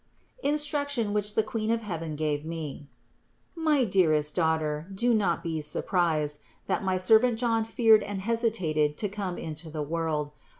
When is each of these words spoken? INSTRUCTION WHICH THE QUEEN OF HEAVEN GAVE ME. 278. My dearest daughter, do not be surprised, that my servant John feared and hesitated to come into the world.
INSTRUCTION 0.41 1.13
WHICH 1.13 1.35
THE 1.35 1.43
QUEEN 1.43 1.69
OF 1.69 1.81
HEAVEN 1.83 2.15
GAVE 2.15 2.43
ME. 2.43 2.87
278. 3.53 3.63
My 3.63 3.85
dearest 3.87 4.33
daughter, 4.33 4.87
do 4.95 5.13
not 5.13 5.43
be 5.43 5.61
surprised, 5.61 6.39
that 6.65 6.83
my 6.83 6.97
servant 6.97 7.37
John 7.37 7.63
feared 7.63 8.01
and 8.01 8.21
hesitated 8.21 8.97
to 8.97 9.07
come 9.07 9.37
into 9.37 9.69
the 9.69 9.83
world. 9.83 10.31